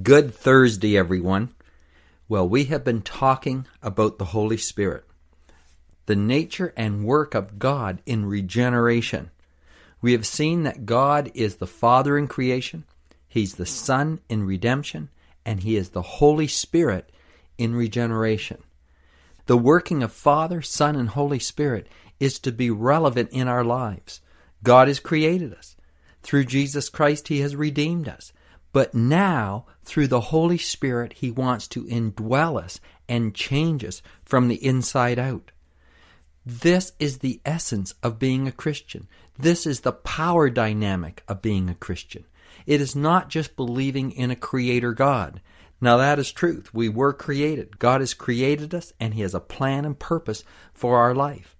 Good 0.00 0.34
Thursday, 0.34 0.96
everyone. 0.96 1.50
Well, 2.26 2.48
we 2.48 2.64
have 2.64 2.82
been 2.82 3.02
talking 3.02 3.66
about 3.82 4.16
the 4.16 4.24
Holy 4.24 4.56
Spirit, 4.56 5.04
the 6.06 6.16
nature 6.16 6.72
and 6.78 7.04
work 7.04 7.34
of 7.34 7.58
God 7.58 8.00
in 8.06 8.24
regeneration. 8.24 9.30
We 10.00 10.12
have 10.12 10.26
seen 10.26 10.62
that 10.62 10.86
God 10.86 11.30
is 11.34 11.56
the 11.56 11.66
Father 11.66 12.16
in 12.16 12.26
creation, 12.26 12.84
He's 13.28 13.56
the 13.56 13.66
Son 13.66 14.20
in 14.30 14.44
redemption, 14.46 15.10
and 15.44 15.60
He 15.60 15.76
is 15.76 15.90
the 15.90 16.00
Holy 16.00 16.48
Spirit 16.48 17.12
in 17.58 17.74
regeneration. 17.74 18.62
The 19.44 19.58
working 19.58 20.02
of 20.02 20.10
Father, 20.10 20.62
Son, 20.62 20.96
and 20.96 21.10
Holy 21.10 21.38
Spirit 21.38 21.86
is 22.18 22.38
to 22.38 22.50
be 22.50 22.70
relevant 22.70 23.28
in 23.30 23.46
our 23.46 23.62
lives. 23.62 24.22
God 24.62 24.88
has 24.88 25.00
created 25.00 25.52
us. 25.52 25.76
Through 26.22 26.46
Jesus 26.46 26.88
Christ, 26.88 27.28
He 27.28 27.40
has 27.40 27.54
redeemed 27.54 28.08
us. 28.08 28.32
But 28.72 28.94
now, 28.94 29.66
through 29.84 30.08
the 30.08 30.20
Holy 30.20 30.58
Spirit, 30.58 31.14
He 31.14 31.30
wants 31.30 31.68
to 31.68 31.84
indwell 31.84 32.62
us 32.62 32.80
and 33.08 33.34
change 33.34 33.84
us 33.84 34.02
from 34.24 34.48
the 34.48 34.64
inside 34.64 35.18
out. 35.18 35.50
This 36.44 36.92
is 36.98 37.18
the 37.18 37.40
essence 37.44 37.94
of 38.02 38.18
being 38.18 38.48
a 38.48 38.52
Christian. 38.52 39.06
This 39.38 39.66
is 39.66 39.80
the 39.80 39.92
power 39.92 40.50
dynamic 40.50 41.22
of 41.28 41.42
being 41.42 41.68
a 41.68 41.74
Christian. 41.74 42.24
It 42.66 42.80
is 42.80 42.96
not 42.96 43.28
just 43.28 43.56
believing 43.56 44.12
in 44.12 44.30
a 44.30 44.36
creator 44.36 44.92
God. 44.92 45.40
Now, 45.80 45.96
that 45.98 46.18
is 46.18 46.32
truth. 46.32 46.72
We 46.72 46.88
were 46.88 47.12
created. 47.12 47.78
God 47.78 48.00
has 48.00 48.14
created 48.14 48.74
us, 48.74 48.92
and 49.00 49.14
He 49.14 49.22
has 49.22 49.34
a 49.34 49.40
plan 49.40 49.84
and 49.84 49.98
purpose 49.98 50.44
for 50.72 50.98
our 50.98 51.14
life. 51.14 51.56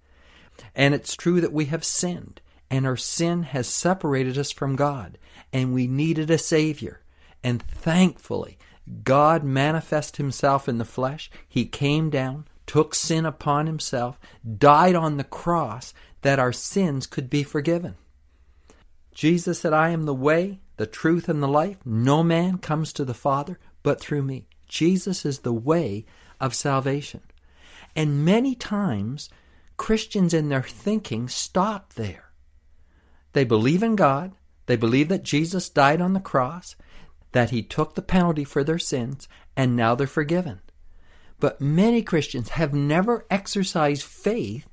And 0.75 0.95
it's 0.95 1.17
true 1.17 1.41
that 1.41 1.53
we 1.53 1.67
have 1.67 1.85
sinned, 1.85 2.41
and 2.71 2.87
our 2.87 2.97
sin 2.97 3.43
has 3.43 3.67
separated 3.67 4.39
us 4.39 4.51
from 4.51 4.77
God, 4.77 5.19
and 5.53 5.75
we 5.75 5.87
needed 5.87 6.31
a 6.31 6.39
Savior. 6.39 7.02
And 7.45 7.63
thankfully, 7.63 8.59
God 9.05 9.45
manifested 9.45 10.17
himself 10.17 10.69
in 10.69 10.79
the 10.79 10.85
flesh. 10.85 11.31
He 11.49 11.65
came 11.65 12.11
down, 12.11 12.47
took 12.67 12.95
sin 12.95 13.25
upon 13.25 13.67
himself, 13.67 14.19
died 14.59 14.95
on 14.95 15.17
the 15.17 15.25
cross 15.25 15.95
that 16.23 16.39
our 16.39 16.53
sins 16.53 17.07
could 17.07 17.29
be 17.29 17.43
forgiven. 17.43 17.97
Jesus 19.15 19.61
said, 19.61 19.73
I 19.73 19.91
am 19.91 20.05
the 20.05 20.15
way, 20.15 20.61
the 20.77 20.87
truth, 20.87 21.29
and 21.29 21.43
the 21.43 21.49
life. 21.49 21.79
No 21.85 22.23
man 22.23 22.59
comes 22.59 22.93
to 22.95 23.05
the 23.05 23.15
Father 23.15 23.59
but 23.83 24.01
through 24.01 24.23
me. 24.23 24.47
Jesus 24.67 25.25
is 25.27 25.41
the 25.41 25.53
way 25.53 26.07
of 26.41 26.55
salvation. 26.55 27.21
And 27.95 28.25
many 28.25 28.55
times, 28.55 29.29
Christians 29.77 30.33
in 30.33 30.49
their 30.49 30.63
thinking 30.63 31.29
stop 31.29 31.95
there. 31.95 32.31
They 33.33 33.45
believe 33.45 33.83
in 33.83 33.97
God, 33.97 34.33
they 34.67 34.77
believe 34.77 35.09
that 35.09 35.25
Jesus 35.25 35.69
died 35.69 36.01
on 36.01 36.13
the 36.13 36.21
cross, 36.21 36.77
that 37.33 37.51
he 37.51 37.63
took 37.63 37.95
the 37.95 38.03
penalty 38.03 38.45
for 38.45 38.63
their 38.63 38.79
sins, 38.79 39.29
and 39.57 39.77
now 39.77 39.95
they're 39.95 40.07
forgiven. 40.07 40.61
But 41.41 41.61
many 41.61 42.03
Christians 42.03 42.51
have 42.51 42.73
never 42.73 43.27
exercised 43.31 44.05
faith 44.05 44.69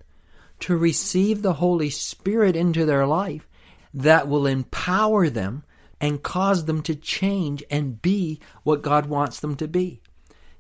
to 0.59 0.78
receive 0.78 1.42
the 1.42 1.53
Holy 1.53 1.90
Spirit 1.90 2.56
into 2.56 2.86
their 2.86 3.08
life 3.08 3.47
that 3.94 4.28
will 4.28 4.46
empower 4.46 5.30
them 5.30 5.64
and 6.02 6.24
cause 6.24 6.66
them 6.66 6.81
to 6.84 6.96
change 6.96 7.64
and 7.70 8.02
be 8.02 8.40
what 8.64 8.81
God 8.81 9.08
wants 9.08 9.40
them 9.40 9.56
to 9.56 9.68
be. 9.68 10.02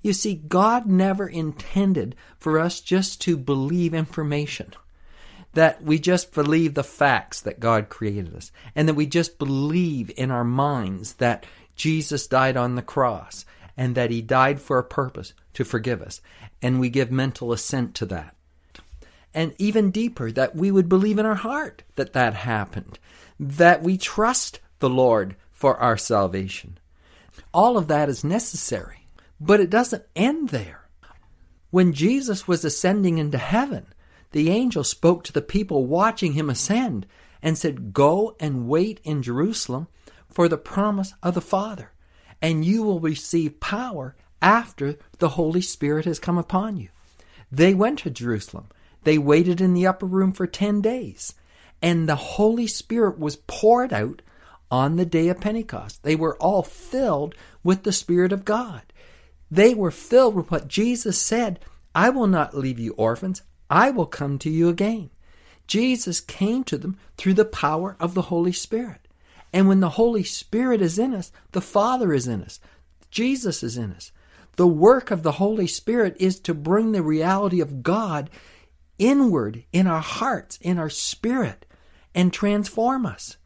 You 0.01 0.13
see, 0.13 0.35
God 0.35 0.85
never 0.85 1.27
intended 1.27 2.15
for 2.37 2.59
us 2.59 2.81
just 2.81 3.21
to 3.21 3.37
believe 3.37 3.93
information, 3.93 4.73
that 5.53 5.83
we 5.83 5.99
just 5.99 6.33
believe 6.33 6.73
the 6.73 6.83
facts 6.83 7.41
that 7.41 7.59
God 7.59 7.89
created 7.89 8.33
us, 8.33 8.51
and 8.75 8.87
that 8.87 8.93
we 8.93 9.05
just 9.05 9.37
believe 9.37 10.11
in 10.17 10.31
our 10.31 10.45
minds 10.45 11.13
that 11.15 11.45
Jesus 11.79 12.27
died 12.27 12.57
on 12.57 12.75
the 12.75 12.81
cross 12.81 13.45
and 13.77 13.95
that 13.95 14.11
he 14.11 14.21
died 14.21 14.59
for 14.59 14.77
a 14.77 14.83
purpose 14.83 15.33
to 15.53 15.63
forgive 15.63 16.01
us. 16.01 16.19
And 16.61 16.77
we 16.77 16.89
give 16.89 17.09
mental 17.09 17.53
assent 17.53 17.95
to 17.95 18.05
that. 18.07 18.35
And 19.33 19.55
even 19.57 19.89
deeper, 19.89 20.29
that 20.33 20.57
we 20.57 20.71
would 20.71 20.89
believe 20.89 21.17
in 21.17 21.25
our 21.25 21.35
heart 21.35 21.83
that 21.95 22.11
that 22.11 22.33
happened, 22.33 22.99
that 23.39 23.81
we 23.81 23.97
trust 23.97 24.59
the 24.79 24.89
Lord 24.89 25.37
for 25.53 25.77
our 25.77 25.95
salvation. 25.95 26.77
All 27.53 27.77
of 27.77 27.87
that 27.87 28.09
is 28.09 28.25
necessary, 28.25 29.07
but 29.39 29.61
it 29.61 29.69
doesn't 29.69 30.03
end 30.17 30.49
there. 30.49 30.89
When 31.71 31.93
Jesus 31.93 32.45
was 32.45 32.65
ascending 32.65 33.19
into 33.19 33.37
heaven, 33.37 33.85
the 34.31 34.49
angel 34.49 34.83
spoke 34.83 35.23
to 35.23 35.33
the 35.33 35.41
people 35.41 35.85
watching 35.85 36.33
him 36.33 36.49
ascend 36.49 37.05
and 37.41 37.57
said, 37.57 37.93
Go 37.93 38.35
and 38.37 38.67
wait 38.67 38.99
in 39.05 39.23
Jerusalem 39.23 39.87
for 40.29 40.47
the 40.47 40.57
promise 40.57 41.13
of 41.23 41.33
the 41.33 41.41
Father, 41.41 41.91
and 42.41 42.63
you 42.63 42.83
will 42.83 42.99
receive 42.99 43.59
power 43.59 44.15
after 44.41 44.97
the 45.17 45.29
Holy 45.29 45.61
Spirit 45.61 46.05
has 46.05 46.19
come 46.19 46.37
upon 46.37 46.77
you. 46.77 46.89
They 47.51 47.73
went 47.73 47.99
to 47.99 48.09
Jerusalem. 48.09 48.67
They 49.03 49.17
waited 49.17 49.61
in 49.61 49.73
the 49.73 49.87
upper 49.87 50.05
room 50.05 50.31
for 50.33 50.47
10 50.47 50.81
days, 50.81 51.33
and 51.81 52.07
the 52.07 52.15
Holy 52.15 52.67
Spirit 52.67 53.17
was 53.17 53.37
poured 53.47 53.93
out 53.93 54.21
on 54.71 54.95
the 54.95 55.05
day 55.05 55.29
of 55.29 55.39
Pentecost. 55.39 56.03
They 56.03 56.15
were 56.15 56.37
all 56.37 56.63
filled 56.63 57.35
with 57.63 57.83
the 57.83 57.91
Spirit 57.91 58.31
of 58.31 58.45
God. 58.45 58.83
They 59.49 59.73
were 59.73 59.91
filled 59.91 60.35
with 60.35 60.51
what 60.51 60.67
Jesus 60.67 61.17
said 61.17 61.59
I 61.95 62.11
will 62.11 62.27
not 62.27 62.55
leave 62.55 62.79
you 62.79 62.93
orphans, 62.93 63.41
I 63.69 63.89
will 63.89 64.05
come 64.05 64.37
to 64.39 64.49
you 64.49 64.69
again. 64.69 65.09
Jesus 65.65 66.21
came 66.21 66.63
to 66.65 66.77
them 66.77 66.97
through 67.17 67.33
the 67.35 67.45
power 67.45 67.95
of 67.99 68.13
the 68.13 68.23
Holy 68.23 68.51
Spirit. 68.51 69.07
And 69.51 69.67
when 69.67 69.79
the 69.79 69.89
Holy 69.89 70.23
Spirit 70.23 70.81
is 70.81 70.99
in 70.99 71.13
us, 71.13 71.31
the 71.51 71.61
Father 71.61 72.13
is 72.13 72.27
in 72.27 72.43
us, 72.43 72.59
Jesus 73.09 73.63
is 73.63 73.77
in 73.77 73.91
us. 73.93 74.11
The 74.55 74.67
work 74.67 75.09
of 75.09 75.23
the 75.23 75.33
Holy 75.33 75.67
Spirit 75.67 76.15
is 76.19 76.39
to 76.41 76.53
bring 76.53 76.91
the 76.91 77.01
reality 77.01 77.61
of 77.61 77.81
God 77.81 78.29
inward 78.97 79.63
in 79.71 79.87
our 79.87 80.01
hearts, 80.01 80.59
in 80.61 80.77
our 80.77 80.89
spirit, 80.89 81.65
and 82.13 82.33
transform 82.33 83.05
us. 83.05 83.37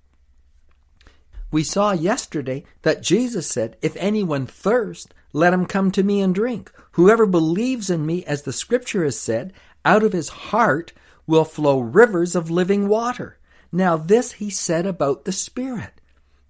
We 1.51 1.63
saw 1.63 1.91
yesterday 1.91 2.63
that 2.81 3.03
Jesus 3.03 3.45
said, 3.45 3.77
If 3.81 3.95
anyone 3.97 4.47
thirst, 4.47 5.13
let 5.33 5.53
him 5.53 5.67
come 5.67 5.91
to 5.91 6.01
me 6.01 6.19
and 6.19 6.33
drink. 6.33 6.71
Whoever 6.93 7.27
believes 7.27 7.91
in 7.91 8.05
me, 8.05 8.25
as 8.25 8.41
the 8.41 8.51
scripture 8.51 9.03
has 9.03 9.19
said, 9.19 9.53
out 9.85 10.03
of 10.03 10.13
his 10.13 10.29
heart 10.29 10.93
will 11.27 11.45
flow 11.45 11.79
rivers 11.79 12.35
of 12.35 12.49
living 12.49 12.87
water. 12.87 13.37
Now, 13.75 13.97
this 13.97 14.33
he 14.33 14.51
said 14.51 14.85
about 14.85 15.25
the 15.25 15.31
Spirit. 15.31 15.99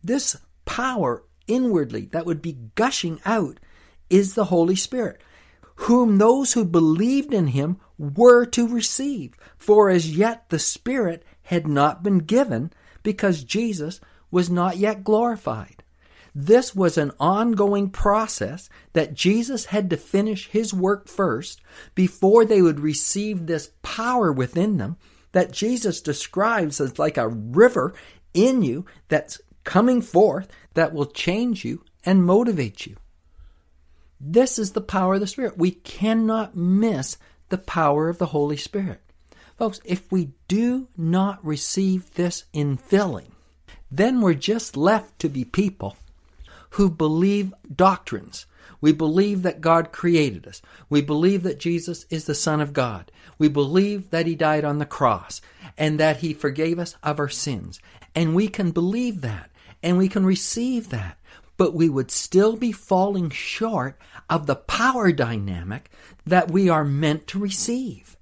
This 0.03 0.35
power 0.66 1.23
inwardly 1.47 2.08
that 2.08 2.25
would 2.25 2.41
be 2.41 2.58
gushing 2.75 3.22
out 3.25 3.61
is 4.09 4.35
the 4.35 4.46
Holy 4.46 4.75
Spirit, 4.75 5.22
whom 5.75 6.17
those 6.17 6.52
who 6.52 6.66
believed 6.66 7.34
in 7.34 7.47
him 7.47 7.78
were 7.97 8.46
to 8.47 8.67
receive. 8.67 9.35
For 9.58 9.90
as 9.90 10.17
yet 10.17 10.49
the 10.49 10.59
Spirit 10.59 11.23
had 11.43 11.66
not 11.66 12.03
been 12.03 12.20
given 12.20 12.73
because 13.03 13.46
Jesus 13.46 14.02
was 14.29 14.49
not 14.49 14.75
yet 14.75 15.05
glorified. 15.05 15.81
This 16.35 16.75
was 16.75 16.97
an 16.97 17.14
ongoing 17.22 17.90
process 17.90 18.70
that 18.91 19.14
Jesus 19.14 19.66
had 19.66 19.90
to 19.91 19.97
finish 19.97 20.49
his 20.49 20.73
work 20.73 21.08
first 21.08 21.61
before 21.96 22.43
they 22.43 22.61
would 22.61 22.81
receive 22.81 23.46
this 23.46 23.72
power 23.81 24.29
within 24.29 24.75
them 24.75 24.97
that 25.34 25.52
Jesus 25.52 26.02
describes 26.02 26.80
as 26.80 26.97
like 26.97 27.18
a 27.18 27.28
river 27.28 27.94
in 28.34 28.64
you 28.64 28.85
that's 29.09 29.41
coming 29.64 30.02
forth 30.02 30.47
that 30.74 30.94
will 30.94 31.06
change 31.06 31.64
you 31.64 31.84
and 32.06 32.26
motivate 32.26 32.85
you. 32.85 32.96
This 34.20 34.58
is 34.58 34.72
the 34.72 34.82
power 34.82 35.16
of 35.16 35.20
the 35.20 35.28
Spirit. 35.28 35.58
We 35.58 35.72
cannot 35.72 36.56
miss 36.56 37.18
the 37.50 37.58
power 37.58 38.09
of 38.09 38.18
the 38.18 38.28
Holy 38.28 38.58
Spirit. 38.58 39.02
Folks, 39.58 39.82
if 39.85 40.12
we 40.12 40.32
do 40.47 40.88
not 40.97 41.46
receive 41.46 42.14
this 42.14 42.46
infilling, 42.53 43.32
then 43.91 44.22
we're 44.22 44.34
just 44.34 44.76
left 44.76 45.20
to 45.20 45.30
be 45.30 45.46
people 45.46 45.97
who 46.72 46.90
believe 46.90 47.53
doctrines 47.76 48.46
we 48.81 48.91
believe 48.91 49.43
that 49.43 49.61
God 49.61 49.91
created 49.91 50.47
us. 50.47 50.61
We 50.89 51.01
believe 51.01 51.43
that 51.43 51.59
Jesus 51.59 52.05
is 52.09 52.25
the 52.25 52.35
Son 52.35 52.61
of 52.61 52.73
God. 52.73 53.11
We 53.37 53.47
believe 53.47 54.09
that 54.11 54.27
He 54.27 54.35
died 54.35 54.65
on 54.65 54.77
the 54.79 54.85
cross 54.85 55.41
and 55.77 55.99
that 55.99 56.17
He 56.17 56.33
forgave 56.33 56.79
us 56.79 56.95
of 57.03 57.19
our 57.19 57.29
sins. 57.29 57.79
And 58.15 58.35
we 58.35 58.47
can 58.47 58.71
believe 58.71 59.21
that 59.21 59.49
and 59.81 59.97
we 59.97 60.07
can 60.07 60.25
receive 60.25 60.89
that. 60.89 61.17
but 61.57 61.73
we 61.73 61.89
would 61.89 62.11
still 62.11 62.55
be 62.55 62.71
falling 62.71 63.29
short 63.29 63.97
of 64.29 64.45
the 64.47 64.55
power 64.55 65.11
dynamic 65.11 65.89
that 66.25 66.51
we 66.51 66.69
are 66.69 66.83
meant 66.85 67.27
to 67.27 67.39
receive. 67.39 68.17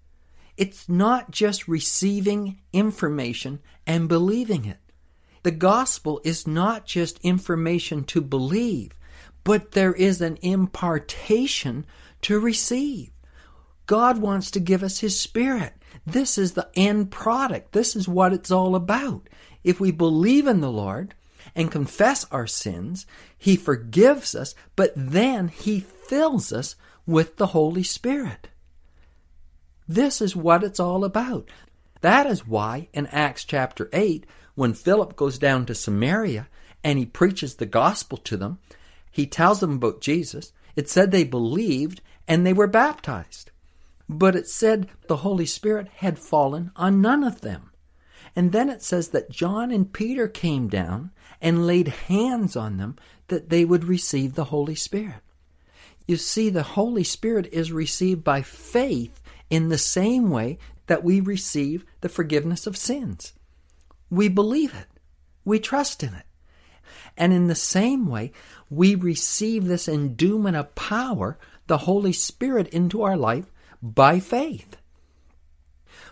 It's 0.58 0.90
not 0.90 1.32
just 1.32 1.68
receiving 1.68 2.60
information 2.74 3.60
and 3.88 4.10
believing 4.10 4.66
it. 4.66 4.78
The 5.44 5.52
gospel 5.52 6.22
is 6.24 6.46
not 6.46 6.86
just 6.86 7.20
information 7.24 8.04
to 8.06 8.22
believe, 8.22 8.92
but 9.44 9.72
there 9.72 9.94
is 9.94 10.22
an 10.22 10.38
impartation 10.42 11.86
to 12.22 12.40
receive. 12.40 13.12
God 13.88 14.20
wants 14.20 14.52
to 14.52 14.60
give 14.60 14.84
us 14.84 15.00
His 15.00 15.20
Spirit. 15.20 15.74
This 16.06 16.38
is 16.38 16.54
the 16.54 16.70
end 16.76 17.12
product. 17.12 17.74
This 17.74 17.96
is 17.96 18.08
what 18.08 18.34
it's 18.34 18.52
all 18.52 18.76
about. 18.76 19.28
If 19.64 19.80
we 19.80 19.92
believe 19.92 20.48
in 20.48 20.62
the 20.62 20.72
Lord 20.72 21.14
and 21.56 21.72
confess 21.72 22.26
our 22.32 22.48
sins, 22.48 23.06
He 23.38 23.56
forgives 23.56 24.36
us, 24.36 24.56
but 24.76 24.94
then 24.96 25.48
He 25.50 25.80
fills 25.80 26.54
us 26.54 26.76
with 27.06 27.38
the 27.38 27.48
Holy 27.48 27.84
Spirit. 27.84 28.50
This 29.88 30.22
is 30.22 30.36
what 30.36 30.64
it's 30.64 30.80
all 30.80 31.04
about. 31.04 31.50
That 32.02 32.26
is 32.26 32.48
why 32.48 32.88
in 32.94 33.08
Acts 33.08 33.44
chapter 33.44 33.90
8, 33.94 34.26
when 34.56 34.74
Philip 34.74 35.16
goes 35.16 35.38
down 35.38 35.66
to 35.66 35.76
Samaria 35.76 36.48
and 36.84 36.98
he 36.98 37.06
preaches 37.06 37.56
the 37.56 37.66
gospel 37.66 38.18
to 38.20 38.38
them, 38.38 38.60
he 39.12 39.26
tells 39.26 39.60
them 39.60 39.74
about 39.74 40.02
Jesus. 40.02 40.54
It 40.76 40.90
said 40.90 41.12
they 41.12 41.24
believed 41.24 42.02
and 42.28 42.46
they 42.46 42.54
were 42.54 42.68
baptized. 42.68 43.52
But 44.08 44.36
it 44.36 44.48
said 44.48 44.90
the 45.08 45.18
Holy 45.18 45.46
Spirit 45.46 45.88
had 45.98 46.18
fallen 46.18 46.72
on 46.76 47.02
none 47.02 47.24
of 47.24 47.42
them. 47.42 47.72
And 48.36 48.52
then 48.52 48.70
it 48.70 48.82
says 48.82 49.10
that 49.10 49.30
John 49.30 49.72
and 49.72 49.92
Peter 49.92 50.28
came 50.28 50.70
down 50.70 51.12
and 51.42 51.68
laid 51.68 51.90
hands 51.90 52.56
on 52.56 52.78
them 52.78 52.96
that 53.28 53.50
they 53.50 53.66
would 53.66 53.84
receive 53.84 54.36
the 54.36 54.46
Holy 54.46 54.76
Spirit. 54.76 55.22
You 56.08 56.18
see, 56.18 56.50
the 56.50 56.64
Holy 56.64 57.04
Spirit 57.04 57.48
is 57.52 57.72
received 57.72 58.24
by 58.24 58.42
faith 58.42 59.22
in 59.50 59.70
the 59.70 59.78
same 59.78 60.30
way 60.30 60.58
that 60.88 61.04
we 61.04 61.20
receive 61.20 61.86
the 62.02 62.10
forgiveness 62.10 62.68
of 62.68 62.78
sins. 62.78 63.34
We 64.10 64.28
believe 64.28 64.74
it, 64.74 64.88
we 65.46 65.60
trust 65.60 66.04
in 66.04 66.14
it. 66.14 66.26
And 67.18 67.34
in 67.34 67.48
the 67.48 67.56
same 67.56 68.08
way, 68.08 68.32
we 68.70 68.96
receive 68.96 69.66
this 69.66 69.88
endowment 69.88 70.56
of 70.56 70.76
power, 70.76 71.38
the 71.68 71.80
Holy 71.80 72.14
Spirit, 72.14 72.68
into 72.70 73.04
our 73.04 73.18
life 73.18 73.52
by 73.82 74.20
faith. 74.20 74.78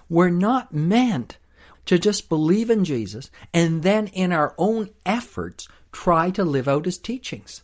We're 0.09 0.29
not 0.29 0.73
meant 0.73 1.37
to 1.85 1.97
just 1.99 2.29
believe 2.29 2.69
in 2.69 2.83
Jesus 2.83 3.31
and 3.53 3.83
then 3.83 4.07
in 4.07 4.31
our 4.31 4.53
own 4.57 4.89
efforts 5.05 5.67
try 5.91 6.29
to 6.31 6.43
live 6.43 6.67
out 6.67 6.85
his 6.85 6.97
teachings. 6.97 7.63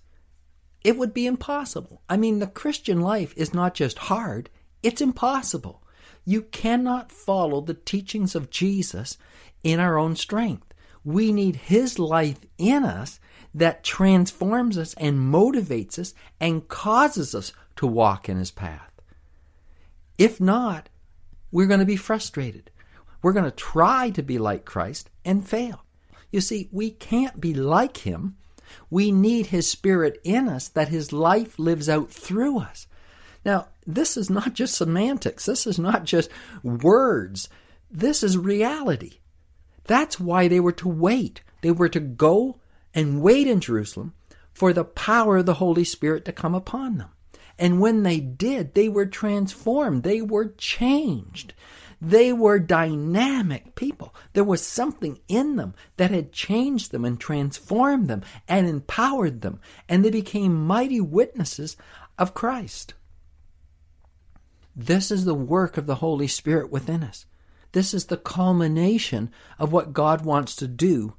It 0.84 0.98
would 0.98 1.14
be 1.14 1.26
impossible. 1.26 2.02
I 2.08 2.18
mean, 2.18 2.40
the 2.40 2.48
Christian 2.48 3.02
life 3.02 3.34
is 3.36 3.54
not 3.54 3.74
just 3.74 3.98
hard, 3.98 4.50
it's 4.84 5.02
impossible. 5.02 5.82
You 6.26 6.44
cannot 6.44 7.12
follow 7.12 7.62
the 7.62 7.74
teachings 7.74 8.36
of 8.36 8.50
Jesus 8.50 9.18
in 9.64 9.80
our 9.80 9.98
own 9.98 10.16
strength. 10.16 10.74
We 11.06 11.32
need 11.32 11.56
His 11.56 11.98
life 11.98 12.40
in 12.58 12.84
us 12.84 13.20
that 13.54 13.84
transforms 13.84 14.78
us 14.78 14.94
and 14.96 15.18
motivates 15.18 15.98
us 15.98 16.14
and 16.42 16.68
causes 16.68 17.34
us 17.34 17.54
to 17.78 17.88
walk 17.88 18.28
in 18.28 18.38
His 18.38 18.52
path. 18.52 18.92
If 20.18 20.42
not, 20.42 20.90
we're 21.52 21.68
going 21.68 21.80
to 21.80 21.86
be 21.86 21.96
frustrated. 21.96 22.72
We're 23.22 23.34
going 23.34 23.46
to 23.46 23.52
try 23.52 24.10
to 24.10 24.24
be 24.24 24.38
like 24.38 24.66
Christ 24.66 25.10
and 25.24 25.48
fail. 25.48 25.86
You 26.32 26.42
see, 26.42 26.70
we 26.72 26.90
can't 26.90 27.40
be 27.40 27.54
like 27.54 27.98
Him. 27.98 28.36
We 28.90 29.12
need 29.12 29.48
His 29.48 29.70
Spirit 29.70 30.20
in 30.24 30.50
us 30.50 30.68
that 30.70 30.90
His 30.90 31.14
life 31.14 31.58
lives 31.58 31.88
out 31.88 32.12
through 32.12 32.60
us. 32.60 32.88
Now, 33.46 33.68
this 33.86 34.18
is 34.18 34.30
not 34.30 34.54
just 34.54 34.76
semantics. 34.76 35.46
This 35.46 35.68
is 35.68 35.78
not 35.78 36.04
just 36.04 36.30
words. 36.64 37.48
This 37.92 38.24
is 38.24 38.38
reality. 38.38 39.20
That's 39.86 40.20
why 40.20 40.48
they 40.48 40.60
were 40.60 40.72
to 40.74 40.88
wait. 40.90 41.42
They 41.62 41.72
were 41.72 41.90
to 41.90 42.00
go 42.00 42.60
and 42.94 43.22
wait 43.22 43.48
in 43.48 43.60
Jerusalem 43.60 44.14
for 44.54 44.74
the 44.74 44.86
power 44.86 45.38
of 45.38 45.46
the 45.46 45.56
Holy 45.56 45.84
Spirit 45.84 46.26
to 46.26 46.32
come 46.32 46.56
upon 46.56 46.98
them. 46.98 47.10
And 47.58 47.80
when 47.80 48.04
they 48.04 48.20
did, 48.20 48.74
they 48.74 48.90
were 48.90 49.06
transformed. 49.06 50.04
They 50.04 50.22
were 50.22 50.54
changed. 50.58 51.54
They 52.02 52.34
were 52.34 52.60
dynamic 52.60 53.76
people. 53.76 54.14
There 54.34 54.44
was 54.44 54.62
something 54.62 55.20
in 55.28 55.56
them 55.56 55.74
that 55.98 56.12
had 56.12 56.32
changed 56.32 56.92
them 56.92 57.06
and 57.06 57.20
transformed 57.20 58.08
them 58.08 58.24
and 58.48 58.68
empowered 58.68 59.42
them. 59.42 59.60
And 59.88 60.04
they 60.04 60.12
became 60.12 60.68
mighty 60.68 61.00
witnesses 61.00 61.78
of 62.18 62.34
Christ. 62.34 62.94
This 64.76 65.10
is 65.10 65.24
the 65.24 65.34
work 65.34 65.78
of 65.78 65.86
the 65.86 65.96
Holy 65.96 66.28
Spirit 66.28 66.70
within 66.70 67.02
us. 67.02 67.26
This 67.76 67.94
is 67.94 68.06
the 68.06 68.16
culmination 68.16 69.32
of 69.60 69.74
what 69.74 69.92
God 69.92 70.24
wants 70.24 70.56
to 70.56 70.68
do 70.68 71.16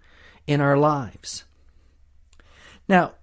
in 0.47 0.62
our 0.62 0.79
lives. 0.79 1.44
Now, 2.88 3.17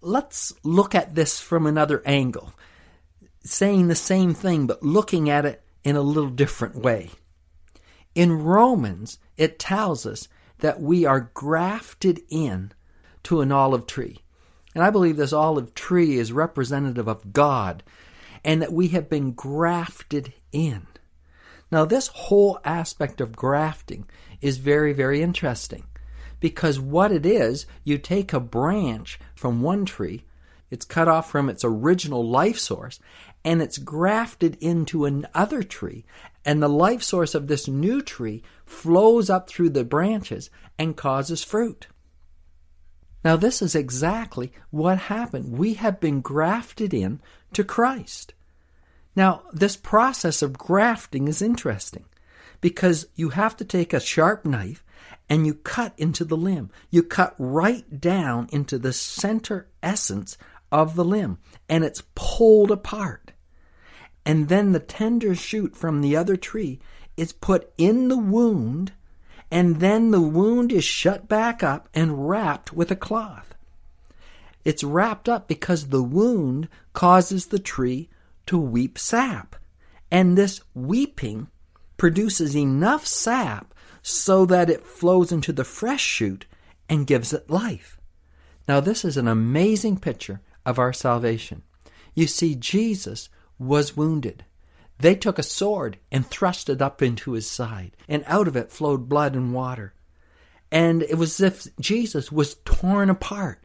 let's 0.00 0.54
look 0.62 0.94
at 0.94 1.14
this 1.14 1.40
from 1.40 1.66
another 1.66 2.02
angle, 2.06 2.54
saying 3.44 3.88
the 3.88 3.94
same 3.94 4.32
thing, 4.32 4.66
but 4.66 4.82
looking 4.82 5.28
at 5.28 5.44
it 5.44 5.62
in 5.84 5.94
a 5.94 6.00
little 6.00 6.30
different 6.30 6.76
way. 6.76 7.10
In 8.14 8.42
Romans, 8.42 9.18
it 9.36 9.58
tells 9.58 10.06
us 10.06 10.26
that 10.60 10.80
we 10.80 11.04
are 11.04 11.30
grafted 11.34 12.22
in 12.30 12.72
to 13.24 13.42
an 13.42 13.52
olive 13.52 13.86
tree. 13.86 14.22
And 14.74 14.82
I 14.82 14.88
believe 14.88 15.18
this 15.18 15.34
olive 15.34 15.74
tree 15.74 16.16
is 16.16 16.32
representative 16.32 17.08
of 17.08 17.34
God 17.34 17.82
and 18.42 18.62
that 18.62 18.72
we 18.72 18.88
have 18.88 19.10
been 19.10 19.32
grafted 19.32 20.32
in. 20.50 20.86
Now, 21.70 21.84
this 21.84 22.08
whole 22.08 22.58
aspect 22.64 23.20
of 23.20 23.36
grafting 23.36 24.06
is 24.40 24.56
very, 24.58 24.92
very 24.92 25.22
interesting 25.22 25.84
because 26.40 26.78
what 26.78 27.12
it 27.12 27.26
is, 27.26 27.66
you 27.84 27.98
take 27.98 28.32
a 28.32 28.40
branch 28.40 29.18
from 29.34 29.62
one 29.62 29.84
tree, 29.84 30.24
it's 30.70 30.84
cut 30.84 31.08
off 31.08 31.30
from 31.30 31.48
its 31.48 31.64
original 31.64 32.26
life 32.28 32.58
source, 32.58 33.00
and 33.44 33.62
it's 33.62 33.78
grafted 33.78 34.56
into 34.60 35.04
another 35.04 35.62
tree, 35.62 36.04
and 36.44 36.62
the 36.62 36.68
life 36.68 37.02
source 37.02 37.34
of 37.34 37.46
this 37.46 37.66
new 37.68 38.02
tree 38.02 38.42
flows 38.64 39.30
up 39.30 39.48
through 39.48 39.70
the 39.70 39.84
branches 39.84 40.50
and 40.78 40.96
causes 40.96 41.42
fruit. 41.42 41.88
Now, 43.24 43.36
this 43.36 43.62
is 43.62 43.74
exactly 43.74 44.52
what 44.70 44.98
happened. 44.98 45.58
We 45.58 45.74
have 45.74 46.00
been 46.00 46.20
grafted 46.20 46.94
in 46.94 47.20
to 47.54 47.64
Christ. 47.64 48.34
Now, 49.18 49.42
this 49.52 49.76
process 49.76 50.42
of 50.42 50.56
grafting 50.56 51.26
is 51.26 51.42
interesting 51.42 52.04
because 52.60 53.08
you 53.16 53.30
have 53.30 53.56
to 53.56 53.64
take 53.64 53.92
a 53.92 53.98
sharp 53.98 54.44
knife 54.44 54.84
and 55.28 55.44
you 55.44 55.54
cut 55.54 55.92
into 55.96 56.24
the 56.24 56.36
limb. 56.36 56.70
You 56.88 57.02
cut 57.02 57.34
right 57.36 58.00
down 58.00 58.48
into 58.52 58.78
the 58.78 58.92
center 58.92 59.66
essence 59.82 60.38
of 60.70 60.94
the 60.94 61.04
limb 61.04 61.38
and 61.68 61.82
it's 61.82 62.04
pulled 62.14 62.70
apart. 62.70 63.32
And 64.24 64.48
then 64.48 64.70
the 64.70 64.78
tender 64.78 65.34
shoot 65.34 65.76
from 65.76 66.00
the 66.00 66.14
other 66.14 66.36
tree 66.36 66.78
is 67.16 67.32
put 67.32 67.72
in 67.76 68.06
the 68.06 68.16
wound 68.16 68.92
and 69.50 69.80
then 69.80 70.12
the 70.12 70.20
wound 70.20 70.70
is 70.70 70.84
shut 70.84 71.26
back 71.26 71.64
up 71.64 71.88
and 71.92 72.28
wrapped 72.28 72.72
with 72.72 72.92
a 72.92 72.96
cloth. 72.96 73.56
It's 74.64 74.84
wrapped 74.84 75.28
up 75.28 75.48
because 75.48 75.88
the 75.88 76.04
wound 76.04 76.68
causes 76.92 77.46
the 77.46 77.58
tree 77.58 78.08
to 78.48 78.58
weep 78.58 78.98
sap. 78.98 79.56
And 80.10 80.36
this 80.36 80.60
weeping 80.74 81.48
produces 81.96 82.56
enough 82.56 83.06
sap 83.06 83.74
so 84.02 84.46
that 84.46 84.70
it 84.70 84.84
flows 84.84 85.32
into 85.32 85.52
the 85.52 85.64
fresh 85.64 86.02
shoot 86.02 86.46
and 86.88 87.06
gives 87.06 87.32
it 87.32 87.50
life. 87.50 87.98
Now, 88.66 88.80
this 88.80 89.04
is 89.04 89.16
an 89.16 89.28
amazing 89.28 89.98
picture 89.98 90.40
of 90.64 90.78
our 90.78 90.92
salvation. 90.92 91.62
You 92.14 92.26
see, 92.26 92.54
Jesus 92.54 93.28
was 93.58 93.96
wounded. 93.96 94.44
They 94.98 95.14
took 95.14 95.38
a 95.38 95.42
sword 95.42 95.98
and 96.10 96.26
thrust 96.26 96.68
it 96.68 96.82
up 96.82 97.02
into 97.02 97.32
his 97.32 97.48
side, 97.48 97.96
and 98.08 98.24
out 98.26 98.48
of 98.48 98.56
it 98.56 98.72
flowed 98.72 99.08
blood 99.08 99.34
and 99.34 99.54
water. 99.54 99.94
And 100.70 101.02
it 101.02 101.14
was 101.16 101.40
as 101.40 101.66
if 101.66 101.76
Jesus 101.78 102.32
was 102.32 102.56
torn 102.64 103.08
apart. 103.08 103.62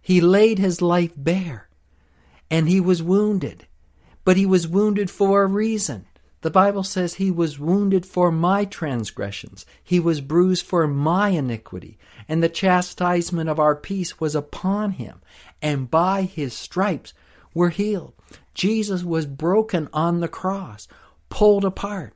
He 0.00 0.20
laid 0.20 0.58
his 0.58 0.82
life 0.82 1.12
bare, 1.16 1.68
and 2.50 2.68
he 2.68 2.80
was 2.80 3.02
wounded. 3.02 3.66
But 4.24 4.36
he 4.36 4.46
was 4.46 4.68
wounded 4.68 5.10
for 5.10 5.42
a 5.42 5.46
reason. 5.46 6.06
The 6.40 6.50
Bible 6.50 6.82
says 6.82 7.14
he 7.14 7.30
was 7.30 7.58
wounded 7.58 8.04
for 8.04 8.30
my 8.30 8.66
transgressions, 8.66 9.64
he 9.82 9.98
was 9.98 10.20
bruised 10.20 10.66
for 10.66 10.86
my 10.86 11.30
iniquity, 11.30 11.98
and 12.28 12.42
the 12.42 12.50
chastisement 12.50 13.48
of 13.48 13.58
our 13.58 13.74
peace 13.74 14.20
was 14.20 14.34
upon 14.34 14.92
him, 14.92 15.22
and 15.62 15.90
by 15.90 16.22
his 16.22 16.52
stripes 16.52 17.14
we're 17.54 17.70
healed. 17.70 18.12
Jesus 18.52 19.02
was 19.02 19.24
broken 19.24 19.88
on 19.92 20.20
the 20.20 20.28
cross, 20.28 20.86
pulled 21.30 21.64
apart. 21.64 22.14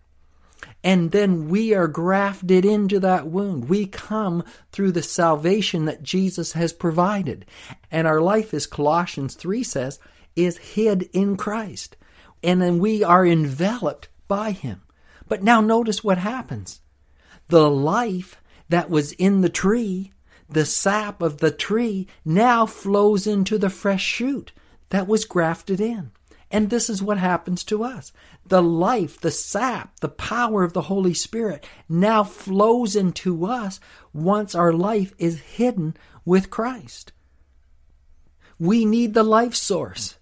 And 0.85 1.11
then 1.11 1.49
we 1.49 1.75
are 1.75 1.89
grafted 1.89 2.65
into 2.65 3.01
that 3.01 3.27
wound. 3.27 3.69
We 3.69 3.87
come 3.87 4.45
through 4.73 4.93
the 4.93 5.03
salvation 5.03 5.87
that 5.87 6.03
Jesus 6.03 6.53
has 6.53 6.73
provided. 6.73 7.47
And 7.91 8.07
our 8.07 8.21
life, 8.21 8.53
as 8.55 8.67
Colossians 8.67 9.35
3 9.35 9.63
says, 9.63 9.99
is 10.37 10.59
hid 10.59 11.09
in 11.13 11.37
Christ. 11.37 11.97
And 12.43 12.63
then 12.63 12.79
we 12.79 13.03
are 13.03 13.27
enveloped 13.27 14.09
by 14.27 14.53
Him. 14.53 14.83
But 15.29 15.43
now 15.43 15.61
notice 15.61 16.03
what 16.03 16.19
happens. 16.19 16.81
The 17.49 17.71
life 17.71 18.41
that 18.69 18.91
was 18.91 19.13
in 19.13 19.41
the 19.41 19.49
tree, 19.49 20.13
the 20.49 20.65
sap 20.65 21.23
of 21.23 21.39
the 21.39 21.51
tree, 21.51 22.07
now 22.25 22.67
flows 22.67 23.27
into 23.27 23.59
the 23.59 23.71
fresh 23.71 24.05
shoot 24.05 24.53
that 24.91 25.07
was 25.07 25.25
grafted 25.25 25.81
in. 25.81 26.13
And 26.51 26.71
this 26.71 26.89
is 26.89 27.03
what 27.03 27.19
happens 27.19 27.63
to 27.65 27.85
us. 27.85 28.13
The 28.47 28.63
life, 28.63 29.21
the 29.21 29.31
sap, 29.31 30.01
the 30.01 30.09
power 30.09 30.65
of 30.65 30.73
the 30.73 30.83
Holy 30.83 31.13
Spirit 31.13 31.67
now 31.89 32.25
flows 32.25 32.97
into 32.97 33.45
us 33.45 33.81
once 34.15 34.55
our 34.55 34.73
life 34.73 35.13
is 35.19 35.41
hidden 35.41 35.95
with 36.25 36.49
Christ. 36.49 37.13
We 38.59 38.85
need 38.85 39.13
the 39.13 39.23
life 39.23 39.55
source. 39.55 40.18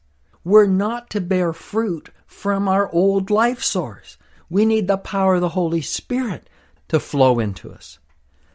We're 0.46 0.68
not 0.68 1.10
to 1.10 1.20
bear 1.20 1.52
fruit 1.52 2.10
from 2.24 2.68
our 2.68 2.88
old 2.92 3.30
life 3.32 3.64
source. 3.64 4.16
We 4.48 4.64
need 4.64 4.86
the 4.86 4.96
power 4.96 5.34
of 5.34 5.40
the 5.40 5.48
Holy 5.48 5.80
Spirit 5.80 6.48
to 6.86 7.00
flow 7.00 7.40
into 7.40 7.72
us. 7.72 7.98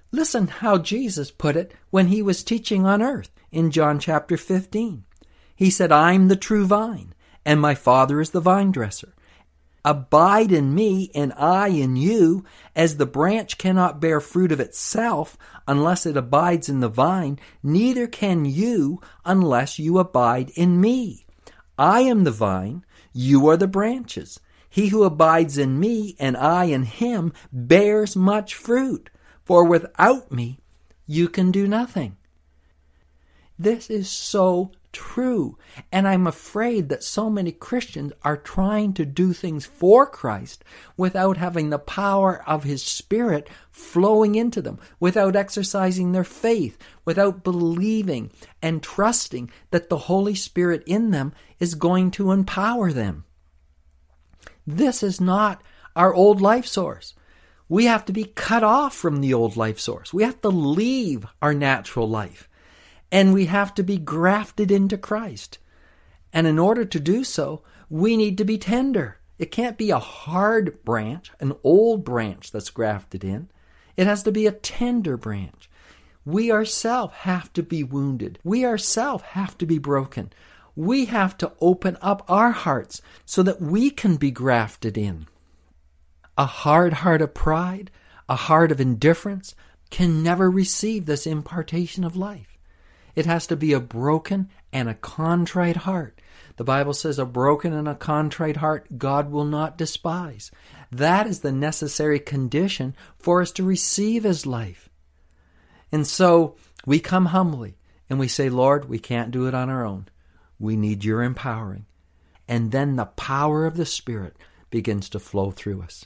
Listen 0.09 0.47
how 0.47 0.77
Jesus 0.77 1.31
put 1.31 1.57
it 1.57 1.73
when 1.89 2.07
he 2.07 2.21
was 2.21 2.45
teaching 2.45 2.85
on 2.85 3.01
earth 3.01 3.29
in 3.51 3.71
John 3.71 3.99
chapter 3.99 4.37
15. 4.37 5.03
He 5.53 5.69
said, 5.69 5.91
I'm 5.91 6.29
the 6.29 6.37
true 6.37 6.65
vine 6.65 7.13
and 7.45 7.59
my 7.59 7.75
Father 7.75 8.21
is 8.21 8.29
the 8.29 8.39
vine 8.39 8.71
dresser. 8.71 9.13
Abide 9.83 10.53
in 10.53 10.73
me, 10.73 11.11
and 11.13 11.33
I 11.33 11.67
in 11.67 11.97
you, 11.97 12.45
as 12.73 12.95
the 12.95 13.05
branch 13.05 13.57
cannot 13.57 13.99
bear 13.99 14.21
fruit 14.21 14.53
of 14.53 14.61
itself 14.61 15.37
unless 15.67 16.05
it 16.05 16.15
abides 16.15 16.69
in 16.69 16.79
the 16.79 16.87
vine, 16.87 17.37
neither 17.61 18.07
can 18.07 18.45
you 18.45 19.01
unless 19.25 19.77
you 19.77 19.99
abide 19.99 20.51
in 20.51 20.79
me. 20.79 21.25
I 21.77 22.01
am 22.01 22.23
the 22.23 22.31
vine, 22.31 22.85
you 23.13 23.47
are 23.47 23.57
the 23.57 23.67
branches. 23.67 24.39
He 24.69 24.87
who 24.87 25.03
abides 25.03 25.57
in 25.57 25.79
me, 25.79 26.15
and 26.19 26.37
I 26.37 26.65
in 26.65 26.83
him, 26.83 27.33
bears 27.51 28.15
much 28.15 28.55
fruit, 28.55 29.09
for 29.43 29.65
without 29.65 30.31
me 30.31 30.59
you 31.05 31.27
can 31.27 31.51
do 31.51 31.67
nothing. 31.67 32.17
This 33.59 33.89
is 33.89 34.09
so 34.09 34.71
true. 34.91 35.57
And 35.91 36.07
I'm 36.07 36.27
afraid 36.27 36.89
that 36.89 37.03
so 37.03 37.29
many 37.29 37.51
Christians 37.51 38.13
are 38.23 38.37
trying 38.37 38.93
to 38.93 39.05
do 39.05 39.33
things 39.33 39.65
for 39.65 40.05
Christ 40.05 40.63
without 40.97 41.37
having 41.37 41.69
the 41.69 41.79
power 41.79 42.43
of 42.47 42.63
His 42.63 42.83
Spirit 42.83 43.49
flowing 43.69 44.35
into 44.35 44.61
them, 44.61 44.79
without 44.99 45.35
exercising 45.35 46.11
their 46.11 46.23
faith, 46.23 46.77
without 47.05 47.43
believing 47.43 48.31
and 48.61 48.83
trusting 48.83 49.49
that 49.71 49.89
the 49.89 49.97
Holy 49.97 50.35
Spirit 50.35 50.83
in 50.85 51.11
them 51.11 51.33
is 51.59 51.75
going 51.75 52.11
to 52.11 52.31
empower 52.31 52.91
them. 52.91 53.25
This 54.65 55.03
is 55.03 55.19
not 55.19 55.61
our 55.95 56.13
old 56.13 56.41
life 56.41 56.65
source. 56.65 57.13
We 57.67 57.85
have 57.85 58.05
to 58.05 58.13
be 58.13 58.25
cut 58.25 58.63
off 58.63 58.93
from 58.93 59.21
the 59.21 59.33
old 59.33 59.55
life 59.55 59.79
source. 59.79 60.13
We 60.13 60.23
have 60.23 60.41
to 60.41 60.49
leave 60.49 61.25
our 61.41 61.53
natural 61.53 62.07
life 62.07 62.49
and 63.11 63.33
we 63.33 63.45
have 63.45 63.73
to 63.75 63.83
be 63.83 63.97
grafted 63.97 64.71
into 64.71 64.97
Christ. 64.97 65.57
And 66.31 66.47
in 66.47 66.57
order 66.57 66.85
to 66.85 66.99
do 66.99 67.23
so, 67.23 67.61
we 67.89 68.15
need 68.15 68.37
to 68.37 68.45
be 68.45 68.57
tender. 68.57 69.17
It 69.37 69.51
can't 69.51 69.77
be 69.77 69.91
a 69.91 69.99
hard 69.99 70.83
branch, 70.85 71.31
an 71.39 71.53
old 71.63 72.05
branch 72.05 72.51
that's 72.51 72.69
grafted 72.69 73.23
in. 73.23 73.49
It 73.97 74.07
has 74.07 74.23
to 74.23 74.31
be 74.31 74.47
a 74.47 74.51
tender 74.51 75.17
branch. 75.17 75.69
We 76.23 76.51
ourselves 76.51 77.13
have 77.19 77.51
to 77.53 77.63
be 77.63 77.83
wounded. 77.83 78.39
We 78.43 78.65
ourselves 78.65 79.23
have 79.29 79.57
to 79.57 79.65
be 79.65 79.79
broken. 79.79 80.31
We 80.75 81.05
have 81.05 81.37
to 81.39 81.51
open 81.59 81.97
up 82.01 82.23
our 82.29 82.51
hearts 82.51 83.01
so 83.25 83.43
that 83.43 83.61
we 83.61 83.89
can 83.89 84.15
be 84.15 84.31
grafted 84.31 84.97
in. 84.97 85.25
A 86.37 86.45
hard 86.45 86.93
heart 86.93 87.21
of 87.21 87.33
pride, 87.33 87.91
a 88.29 88.35
heart 88.35 88.71
of 88.71 88.79
indifference, 88.79 89.53
can 89.89 90.23
never 90.23 90.49
receive 90.49 91.05
this 91.05 91.27
impartation 91.27 92.03
of 92.03 92.15
life. 92.15 92.50
It 93.15 93.25
has 93.25 93.47
to 93.47 93.55
be 93.55 93.73
a 93.73 93.79
broken 93.79 94.49
and 94.71 94.89
a 94.89 94.95
contrite 94.95 95.77
heart. 95.77 96.19
The 96.57 96.63
Bible 96.63 96.93
says, 96.93 97.17
a 97.17 97.25
broken 97.25 97.73
and 97.73 97.87
a 97.87 97.95
contrite 97.95 98.57
heart 98.57 98.97
God 98.97 99.31
will 99.31 99.45
not 99.45 99.77
despise. 99.77 100.51
That 100.91 101.27
is 101.27 101.39
the 101.39 101.51
necessary 101.51 102.19
condition 102.19 102.95
for 103.17 103.41
us 103.41 103.51
to 103.53 103.63
receive 103.63 104.23
His 104.23 104.45
life. 104.45 104.89
And 105.91 106.05
so 106.05 106.55
we 106.85 106.99
come 106.99 107.27
humbly 107.27 107.77
and 108.09 108.19
we 108.19 108.27
say, 108.27 108.49
Lord, 108.49 108.89
we 108.89 108.99
can't 108.99 109.31
do 109.31 109.47
it 109.47 109.53
on 109.53 109.69
our 109.69 109.85
own. 109.85 110.07
We 110.59 110.75
need 110.75 111.03
your 111.03 111.23
empowering. 111.23 111.85
And 112.47 112.71
then 112.71 112.95
the 112.95 113.05
power 113.05 113.65
of 113.65 113.77
the 113.77 113.85
Spirit 113.85 114.35
begins 114.69 115.09
to 115.09 115.19
flow 115.19 115.51
through 115.51 115.81
us. 115.81 116.05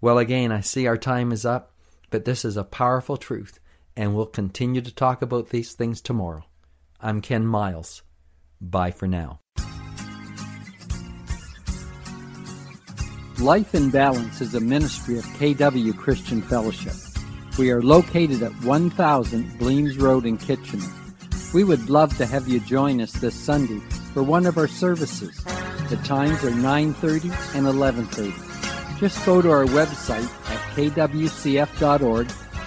Well, 0.00 0.18
again, 0.18 0.52
I 0.52 0.60
see 0.60 0.86
our 0.86 0.98
time 0.98 1.32
is 1.32 1.46
up, 1.46 1.72
but 2.10 2.24
this 2.24 2.44
is 2.44 2.56
a 2.56 2.64
powerful 2.64 3.16
truth 3.16 3.58
and 3.96 4.14
we'll 4.14 4.26
continue 4.26 4.80
to 4.80 4.94
talk 4.94 5.22
about 5.22 5.50
these 5.50 5.72
things 5.72 6.00
tomorrow. 6.00 6.44
I'm 7.00 7.20
Ken 7.20 7.46
Miles. 7.46 8.02
Bye 8.60 8.90
for 8.90 9.06
now. 9.06 9.40
Life 13.40 13.74
in 13.74 13.90
Balance 13.90 14.40
is 14.40 14.54
a 14.54 14.60
ministry 14.60 15.18
of 15.18 15.24
KW 15.24 15.96
Christian 15.96 16.42
Fellowship. 16.42 16.94
We 17.58 17.70
are 17.70 17.82
located 17.82 18.42
at 18.42 18.52
1000 18.62 19.58
Bleams 19.58 19.98
Road 19.98 20.26
in 20.26 20.38
Kitchener. 20.38 20.86
We 21.52 21.64
would 21.64 21.90
love 21.90 22.16
to 22.18 22.26
have 22.26 22.48
you 22.48 22.60
join 22.60 23.00
us 23.00 23.12
this 23.12 23.34
Sunday 23.34 23.80
for 24.14 24.22
one 24.22 24.46
of 24.46 24.56
our 24.56 24.68
services. 24.68 25.42
The 25.90 26.00
times 26.04 26.44
are 26.44 26.50
9:30 26.50 27.30
and 27.54 27.66
11:30. 27.66 28.32
Just 28.98 29.24
go 29.26 29.42
to 29.42 29.50
our 29.50 29.66
website 29.66 30.30
at 30.50 30.60
kwcf.org 30.76 32.30